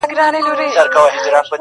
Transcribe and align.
•د 0.03 0.03
سلماني 0.07 0.39
ریشتیا- 0.59 1.39